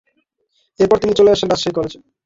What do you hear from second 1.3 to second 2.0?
আসেন রাজশাহী কলেজে।